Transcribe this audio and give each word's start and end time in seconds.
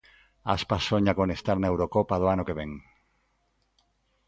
Aspas 0.55 0.83
soña 0.89 1.13
con 1.19 1.27
estar 1.37 1.57
na 1.59 1.69
Eurocopa 1.71 2.19
do 2.21 2.27
ano 2.33 2.43
que 2.47 2.57
vén. 2.59 2.71